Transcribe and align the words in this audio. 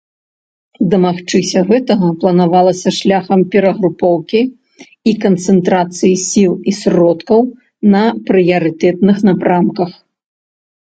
Дамагчыся 0.91 1.61
гэтага, 1.71 2.07
планавалася 2.21 2.89
шляхам 3.01 3.39
перагрупоўкі 3.55 4.41
і 5.11 5.15
канцэнтрацыі 5.29 6.15
сіл 6.27 6.53
і 6.71 6.77
сродкаў 6.81 7.41
на 7.97 8.03
прыярытэтных 8.31 9.17
напрамках. 9.29 9.89